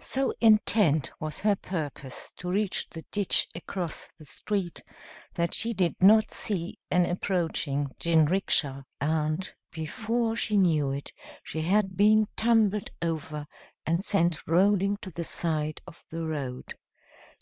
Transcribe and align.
So 0.00 0.32
intent 0.40 1.10
was 1.20 1.40
her 1.40 1.54
purpose 1.54 2.32
to 2.38 2.48
reach 2.48 2.88
the 2.88 3.04
ditch 3.12 3.46
across 3.54 4.08
the 4.18 4.24
street 4.24 4.80
that 5.34 5.52
she 5.52 5.74
did 5.74 5.96
not 6.00 6.30
see 6.30 6.78
an 6.90 7.04
approaching 7.04 7.88
jinrikisha, 8.00 8.84
and 9.02 9.52
before 9.70 10.34
she 10.34 10.56
knew 10.56 10.92
it 10.92 11.12
she 11.42 11.60
had 11.60 11.94
been 11.94 12.26
tumbled 12.36 12.88
over 13.02 13.46
and 13.84 14.02
sent 14.02 14.46
rolling 14.46 14.96
to 15.02 15.10
the 15.10 15.24
side 15.24 15.82
of 15.86 16.02
the 16.08 16.24
road. 16.24 16.72